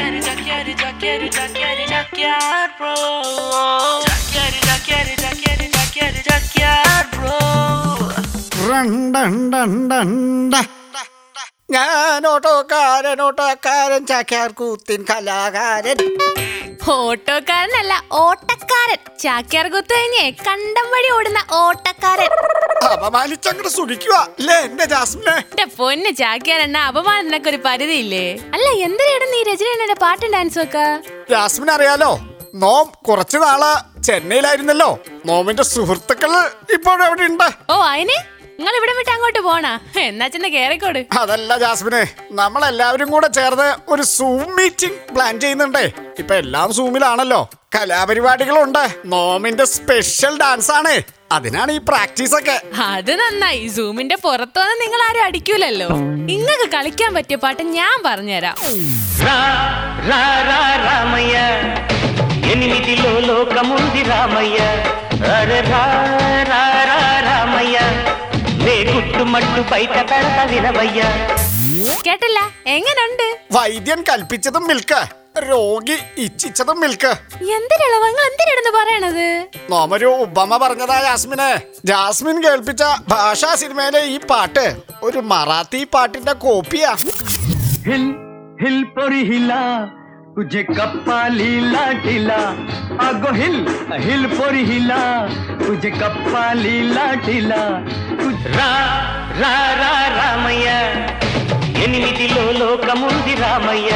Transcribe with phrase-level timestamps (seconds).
[0.00, 2.94] Jaqueiro, jaqueiro, jaqueiro, jaqueiro, jaqueiro, bro.
[4.06, 7.36] Jaqueiro, jaqueiro, jaqueiro, jaqueiro, jaqueiro, bro.
[11.74, 15.98] ഞാൻ ഓട്ടോക്കാരൻ ഓട്ടോക്കാരൻ ചാക്യാർ കൂത്തിൻ കലാകാരൻ
[16.96, 17.92] ഓട്ടോക്കാരനല്ല
[18.80, 18.98] ഓട്ടക്കാരൻ.
[19.22, 22.30] ചാക്യാർ കുത്തുകഴിഞ്ഞേ കണ്ടം വഴി ഓടുന്ന ഓട്ടക്കാരൻ.
[22.94, 24.14] അപമാനിച്ചങ്ങോട്ട് സുഖിക്കുക.
[24.38, 25.36] അല്ലേ എന്റെ ജാസ്മിനെ?
[25.50, 28.24] എന്റെ പൊന്ന് ചാക്യാരെണ്ണ അപമാനത്തിനൊക്കെ ഒരു പരിധിയില്ലേ?
[28.54, 30.86] അല്ല എന്തിനാണ് നീ രചനയുടെ പാട്ടും ഡാൻസും ഒക്കെ?
[31.32, 32.12] ജാസ്മിൻ അറിയാലോ
[32.64, 33.62] നോം കുറച്ചു നാൾ
[34.06, 34.90] ചെന്നൈയിലായിരുന്നല്ലോ.
[35.28, 36.32] നോമിന്റെ സുഹൃത്തുക്കൾ
[37.08, 38.18] അവിടെ ഉണ്ട് ഓ അതിന്
[38.58, 39.70] നിങ്ങൾ ഇവിടെ വിട്ട് അങ്ങോട്ട് പോണാ?
[40.08, 40.98] എന്നാ ചെന്ന് കേറിക്കോട്.
[41.20, 42.02] അതല്ല ജാസ്മിനെ
[42.40, 45.84] നമ്മളെല്ലാവരും കൂടെ ചേർന്ന് ഒരു സൂം മീറ്റിംഗ് പ്ലാൻ ചെയ്യുന്നുണ്ടേ.
[46.22, 47.40] ഇപ്പൊ എല്ലാം സൂമിലാണല്ലോ
[47.75, 50.93] കലാപരിപാടികളുണ്ട് നോമിന്റെ സ്പെഷ്യൽ ഡാൻസ് ആണ്
[51.31, 52.57] അതിനാണ് ഈ പ്രാക്ടീസ് ഒക്കെ
[52.87, 55.89] അത് നന്നായി സൂമിന്റെ പുറത്തുവന്ന് നിങ്ങൾ ആരും അടിക്കൂലല്ലോ
[56.35, 58.57] ഇങ്ങക്ക് കളിക്കാൻ പറ്റിയ പാട്ട് ഞാൻ പറഞ്ഞുതരാം
[59.25, 59.39] రా
[60.09, 61.35] రా రా రామయ్య
[62.53, 64.59] ఎనిమిదిలో లోకముంది రామయ్య
[65.33, 65.83] అరే రా
[66.51, 67.77] రా రా రామయ్య
[68.63, 71.01] నే గుట్టుమట్టు బయట పెడత వినవయ్య
[72.05, 75.01] കേട്ടില്ല എങ്ങനുണ്ട് വൈദ്യൻ കൽപ്പിച്ചതും മിൽക്ക്
[75.45, 75.95] രോഗി
[76.25, 77.09] ഇച്ഛിച്ചതും മിൽക്ക്
[77.55, 79.25] എന്തിനുള്ള നിങ്ങൾ എന്തിനാണെന്ന് പറയണത്
[79.71, 81.49] നോമൊരു ഉപമ പറഞ്ഞതാ ജാസ്മിനെ
[81.89, 84.65] ജാസ്മിൻ കേൾപ്പിച്ച ഭാഷാ സിനിമയിലെ ഈ പാട്ട്
[85.07, 86.93] ഒരു മറാത്തി പാട്ടിന്റെ കോപ്പിയാ
[87.87, 88.03] हिल
[88.61, 89.59] हिल पोरी हिला
[90.35, 92.39] तुझे कप्पा लीला टीला
[93.03, 93.57] आगो हिल
[94.05, 95.01] हिल पोरी हिला
[95.61, 97.61] तुझे कप्पा लीला टीला
[98.55, 98.71] రా
[99.41, 100.67] రా రా రామయ్య
[101.83, 103.91] ఎనిమిదిలో లోకముంది రామయ్య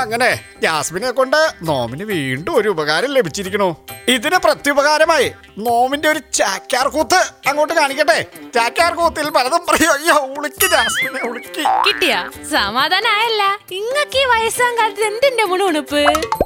[0.00, 0.28] അങ്ങനെ
[0.62, 3.68] ജാസ്മിനെ കൊണ്ട് നോമിന് വീണ്ടും ഒരു ഉപകാരം ലഭിച്ചിരിക്കണു
[4.08, 5.28] ഇതിന് പ്രത്യുപകാരമായി
[5.58, 8.18] നോമിന്റെ ഒരു ചാക്യാർ കൂത്ത് അങ്ങോട്ട് കാണിക്കട്ടെ.
[8.54, 11.64] ചാക്യാർ കൂത്തിൽ പലതും പറയും അയ്യോ ഉളുക്കി ജാസ്മിനെ ഉളുക്കി.
[11.86, 12.20] കിട്ടിയാ?
[12.50, 13.42] സമാധാനായല്ല.
[13.72, 16.02] ഇങ്ങക്ക് ഈ വയസ്സാം കാലത്ത് എന്തിന്റെ മുണുണുപ്പ്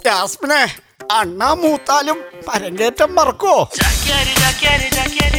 [0.07, 0.63] ജാസ്മിനെ
[1.13, 2.19] അണ്ണാ മൂത്താലും
[2.49, 3.59] പരങ്കേറ്റം മറക്കുവോ?
[3.81, 5.38] ചാക്യാരി ചാക്യാരി jaqueiro,